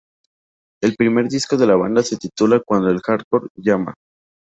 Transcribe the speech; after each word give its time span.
El 0.81 0.95
primer 0.95 1.27
disco 1.29 1.57
de 1.57 1.67
la 1.67 1.75
banda 1.75 2.01
se 2.01 2.17
titula 2.17 2.59
"Cuando 2.65 2.89
el 2.89 3.01
hardcore 3.03 3.49
llama". 3.57 3.93